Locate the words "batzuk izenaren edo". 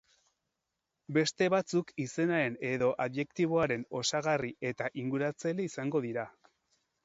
1.55-2.89